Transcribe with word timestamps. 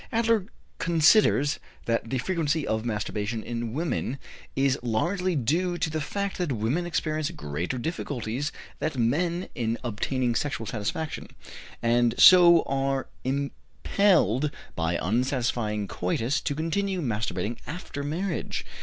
Adler 0.11 0.47
considers 0.79 1.59
that 1.85 2.09
the 2.09 2.17
frequency 2.17 2.65
of 2.65 2.83
masturbation 2.83 3.43
in 3.43 3.71
women 3.71 4.17
is 4.55 4.79
largely 4.81 5.35
due 5.35 5.77
to 5.77 5.91
the 5.91 6.01
fact 6.01 6.39
that 6.39 6.51
women 6.53 6.87
experience 6.87 7.29
greater 7.29 7.77
difficulties 7.77 8.51
than 8.79 9.11
men 9.11 9.47
in 9.53 9.77
obtaining 9.83 10.33
sexual 10.33 10.65
satisfaction, 10.65 11.27
and 11.83 12.15
so 12.17 12.63
are 12.63 13.09
impelled 13.23 14.49
by 14.75 14.97
unsatisfying 14.99 15.87
coitus 15.87 16.41
to 16.41 16.55
continue 16.55 16.99
masturbation 16.99 17.57
after 17.67 18.01
marriage. 18.03 18.65